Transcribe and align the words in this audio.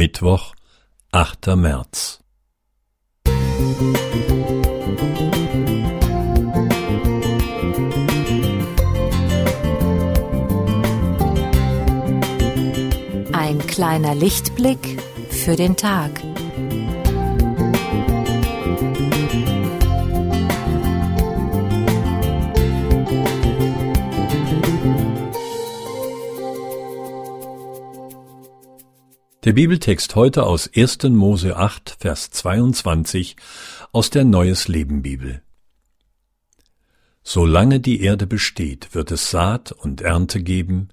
Mittwoch, 0.00 0.54
8. 1.12 1.56
März. 1.56 2.20
Ein 13.34 13.58
kleiner 13.66 14.14
Lichtblick 14.14 15.02
für 15.28 15.56
den 15.56 15.76
Tag. 15.76 16.12
Der 29.42 29.54
Bibeltext 29.54 30.16
heute 30.16 30.44
aus 30.44 30.68
1. 30.76 31.04
Mose 31.04 31.56
8, 31.56 31.96
Vers 31.98 32.30
22 32.30 33.36
aus 33.90 34.10
der 34.10 34.24
Neues 34.24 34.68
Leben 34.68 35.00
Bibel. 35.00 35.40
Solange 37.22 37.80
die 37.80 38.02
Erde 38.02 38.26
besteht, 38.26 38.94
wird 38.94 39.10
es 39.10 39.30
Saat 39.30 39.72
und 39.72 40.02
Ernte 40.02 40.42
geben, 40.42 40.90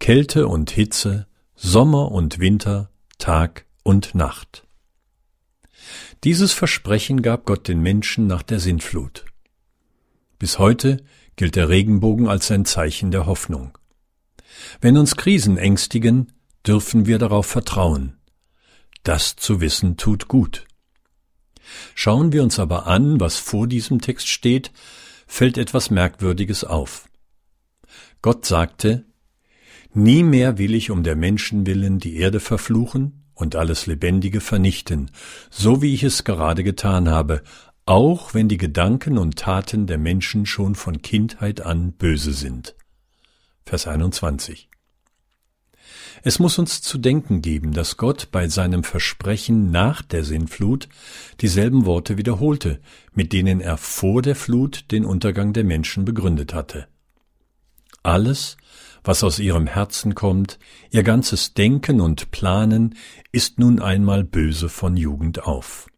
Kälte 0.00 0.48
und 0.48 0.70
Hitze, 0.70 1.26
Sommer 1.56 2.10
und 2.10 2.38
Winter, 2.38 2.88
Tag 3.18 3.66
und 3.82 4.14
Nacht. 4.14 4.66
Dieses 6.24 6.54
Versprechen 6.54 7.20
gab 7.20 7.44
Gott 7.44 7.68
den 7.68 7.82
Menschen 7.82 8.26
nach 8.26 8.42
der 8.42 8.60
Sintflut. 8.60 9.26
Bis 10.38 10.58
heute 10.58 11.04
gilt 11.36 11.54
der 11.54 11.68
Regenbogen 11.68 12.28
als 12.28 12.50
ein 12.50 12.64
Zeichen 12.64 13.10
der 13.10 13.26
Hoffnung. 13.26 13.76
Wenn 14.80 14.96
uns 14.96 15.16
Krisen 15.16 15.58
ängstigen, 15.58 16.32
dürfen 16.66 17.06
wir 17.06 17.18
darauf 17.18 17.46
vertrauen. 17.46 18.16
Das 19.02 19.36
zu 19.36 19.60
wissen 19.60 19.96
tut 19.96 20.28
gut. 20.28 20.66
Schauen 21.94 22.32
wir 22.32 22.42
uns 22.42 22.58
aber 22.58 22.86
an, 22.86 23.20
was 23.20 23.38
vor 23.38 23.66
diesem 23.66 24.00
Text 24.00 24.28
steht, 24.28 24.72
fällt 25.26 25.58
etwas 25.58 25.90
Merkwürdiges 25.90 26.64
auf. 26.64 27.08
Gott 28.22 28.46
sagte, 28.46 29.04
Nie 29.92 30.22
mehr 30.22 30.58
will 30.58 30.74
ich 30.74 30.90
um 30.90 31.04
der 31.04 31.14
Menschen 31.14 31.66
willen 31.66 32.00
die 32.00 32.16
Erde 32.16 32.40
verfluchen 32.40 33.24
und 33.34 33.54
alles 33.54 33.86
Lebendige 33.86 34.40
vernichten, 34.40 35.10
so 35.50 35.82
wie 35.82 35.94
ich 35.94 36.02
es 36.02 36.24
gerade 36.24 36.64
getan 36.64 37.08
habe, 37.08 37.42
auch 37.86 38.34
wenn 38.34 38.48
die 38.48 38.56
Gedanken 38.56 39.18
und 39.18 39.38
Taten 39.38 39.86
der 39.86 39.98
Menschen 39.98 40.46
schon 40.46 40.74
von 40.74 41.02
Kindheit 41.02 41.60
an 41.60 41.92
böse 41.92 42.32
sind. 42.32 42.74
Vers 43.64 43.86
21. 43.86 44.68
Es 46.22 46.38
muss 46.38 46.58
uns 46.58 46.80
zu 46.80 46.98
denken 46.98 47.42
geben, 47.42 47.72
dass 47.72 47.96
Gott 47.96 48.28
bei 48.30 48.48
seinem 48.48 48.84
Versprechen 48.84 49.70
nach 49.70 50.02
der 50.02 50.24
Sinnflut 50.24 50.88
dieselben 51.40 51.86
Worte 51.86 52.16
wiederholte, 52.16 52.80
mit 53.12 53.32
denen 53.32 53.60
er 53.60 53.76
vor 53.76 54.22
der 54.22 54.36
Flut 54.36 54.90
den 54.90 55.04
Untergang 55.04 55.52
der 55.52 55.64
Menschen 55.64 56.04
begründet 56.04 56.54
hatte. 56.54 56.86
Alles, 58.02 58.56
was 59.02 59.24
aus 59.24 59.38
ihrem 59.38 59.66
Herzen 59.66 60.14
kommt, 60.14 60.58
ihr 60.90 61.02
ganzes 61.02 61.54
Denken 61.54 62.00
und 62.00 62.30
Planen, 62.30 62.96
ist 63.32 63.58
nun 63.58 63.80
einmal 63.80 64.24
böse 64.24 64.68
von 64.68 64.96
Jugend 64.96 65.44
auf. 65.44 65.88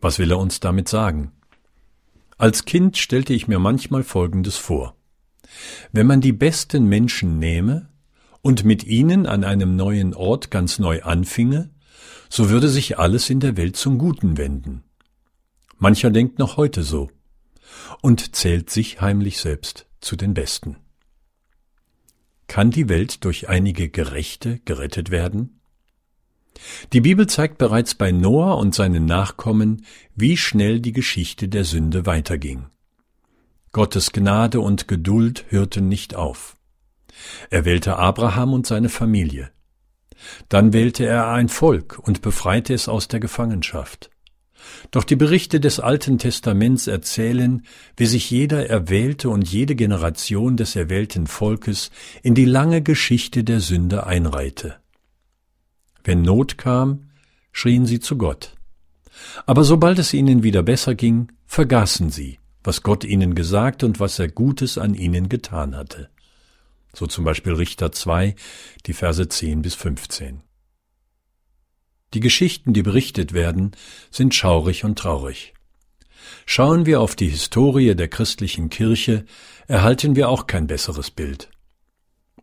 Was 0.00 0.18
will 0.18 0.30
er 0.30 0.38
uns 0.38 0.60
damit 0.60 0.88
sagen? 0.88 1.32
Als 2.38 2.64
Kind 2.64 2.98
stellte 2.98 3.32
ich 3.32 3.48
mir 3.48 3.58
manchmal 3.58 4.02
Folgendes 4.02 4.56
vor. 4.56 4.94
Wenn 5.90 6.06
man 6.06 6.20
die 6.20 6.32
besten 6.32 6.86
Menschen 6.86 7.38
nehme, 7.38 7.88
und 8.46 8.64
mit 8.64 8.84
ihnen 8.84 9.26
an 9.26 9.42
einem 9.42 9.74
neuen 9.74 10.14
Ort 10.14 10.52
ganz 10.52 10.78
neu 10.78 11.02
anfinge, 11.02 11.68
so 12.28 12.48
würde 12.48 12.68
sich 12.68 12.96
alles 12.96 13.28
in 13.28 13.40
der 13.40 13.56
Welt 13.56 13.74
zum 13.74 13.98
Guten 13.98 14.38
wenden. 14.38 14.84
Mancher 15.78 16.10
denkt 16.10 16.38
noch 16.38 16.56
heute 16.56 16.84
so 16.84 17.10
und 18.02 18.36
zählt 18.36 18.70
sich 18.70 19.00
heimlich 19.00 19.38
selbst 19.38 19.86
zu 20.00 20.14
den 20.14 20.32
Besten. 20.32 20.76
Kann 22.46 22.70
die 22.70 22.88
Welt 22.88 23.24
durch 23.24 23.48
einige 23.48 23.88
Gerechte 23.88 24.60
gerettet 24.64 25.10
werden? 25.10 25.58
Die 26.92 27.00
Bibel 27.00 27.26
zeigt 27.26 27.58
bereits 27.58 27.96
bei 27.96 28.12
Noah 28.12 28.58
und 28.58 28.76
seinen 28.76 29.06
Nachkommen, 29.06 29.84
wie 30.14 30.36
schnell 30.36 30.78
die 30.78 30.92
Geschichte 30.92 31.48
der 31.48 31.64
Sünde 31.64 32.06
weiterging. 32.06 32.66
Gottes 33.72 34.12
Gnade 34.12 34.60
und 34.60 34.86
Geduld 34.86 35.46
hörten 35.48 35.88
nicht 35.88 36.14
auf. 36.14 36.55
Er 37.50 37.64
wählte 37.64 37.96
Abraham 37.96 38.52
und 38.52 38.66
seine 38.66 38.88
Familie. 38.88 39.50
Dann 40.48 40.72
wählte 40.72 41.06
er 41.06 41.28
ein 41.28 41.48
Volk 41.48 41.98
und 41.98 42.22
befreite 42.22 42.74
es 42.74 42.88
aus 42.88 43.08
der 43.08 43.20
Gefangenschaft. 43.20 44.10
Doch 44.90 45.04
die 45.04 45.16
Berichte 45.16 45.60
des 45.60 45.78
Alten 45.78 46.18
Testaments 46.18 46.86
erzählen, 46.86 47.62
wie 47.96 48.06
sich 48.06 48.30
jeder 48.30 48.68
Erwählte 48.68 49.28
und 49.28 49.48
jede 49.48 49.76
Generation 49.76 50.56
des 50.56 50.74
erwählten 50.74 51.26
Volkes 51.26 51.90
in 52.22 52.34
die 52.34 52.46
lange 52.46 52.82
Geschichte 52.82 53.44
der 53.44 53.60
Sünde 53.60 54.06
einreihte. 54.06 54.76
Wenn 56.02 56.22
Not 56.22 56.58
kam, 56.58 57.10
schrien 57.52 57.86
sie 57.86 58.00
zu 58.00 58.16
Gott. 58.16 58.54
Aber 59.44 59.62
sobald 59.62 59.98
es 59.98 60.12
ihnen 60.12 60.42
wieder 60.42 60.62
besser 60.62 60.94
ging, 60.94 61.32
vergaßen 61.46 62.10
sie, 62.10 62.38
was 62.64 62.82
Gott 62.82 63.04
ihnen 63.04 63.34
gesagt 63.34 63.84
und 63.84 64.00
was 64.00 64.18
er 64.18 64.28
Gutes 64.28 64.78
an 64.78 64.94
ihnen 64.94 65.28
getan 65.28 65.76
hatte 65.76 66.10
so 66.94 67.06
zum 67.06 67.24
Beispiel 67.24 67.52
Richter 67.52 67.92
2, 67.92 68.34
die 68.86 68.92
Verse 68.92 69.28
10 69.28 69.62
bis 69.62 69.74
15. 69.74 70.42
Die 72.14 72.20
Geschichten, 72.20 72.72
die 72.72 72.82
berichtet 72.82 73.32
werden, 73.32 73.72
sind 74.10 74.34
schaurig 74.34 74.84
und 74.84 74.98
traurig. 74.98 75.54
Schauen 76.46 76.86
wir 76.86 77.00
auf 77.00 77.14
die 77.16 77.28
Historie 77.28 77.94
der 77.94 78.08
christlichen 78.08 78.70
Kirche, 78.70 79.24
erhalten 79.66 80.16
wir 80.16 80.28
auch 80.28 80.46
kein 80.46 80.66
besseres 80.66 81.10
Bild. 81.10 81.50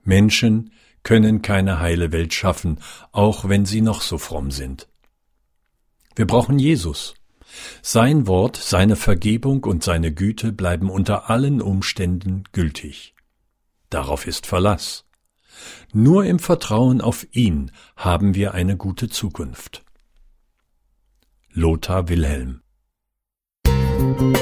Menschen 0.04 0.72
können 1.04 1.42
keine 1.42 1.80
heile 1.80 2.12
Welt 2.12 2.34
schaffen, 2.34 2.80
auch 3.12 3.48
wenn 3.50 3.66
sie 3.66 3.82
noch 3.82 4.02
so 4.02 4.18
fromm 4.18 4.52
sind. 4.52 4.88
Wir 6.16 6.28
brauchen 6.28 6.60
Jesus. 6.60 7.16
Sein 7.82 8.28
Wort, 8.28 8.58
seine 8.58 8.96
Vergebung 8.96 9.64
und 9.64 9.84
seine 9.84 10.14
Güte 10.14 10.52
bleiben 10.52 10.90
unter 10.90 11.30
allen 11.30 11.62
Umständen 11.62 12.44
gültig. 12.52 13.14
Darauf 13.94 14.26
ist 14.26 14.48
Verlass. 14.48 15.06
Nur 15.94 16.26
im 16.26 16.40
Vertrauen 16.40 17.00
auf 17.00 17.28
ihn 17.32 17.72
haben 17.96 18.34
wir 18.34 18.56
eine 18.56 18.76
gute 18.76 19.08
Zukunft. 19.08 19.84
Lothar 21.52 22.10
Wilhelm 22.10 22.64
Musik 23.68 24.34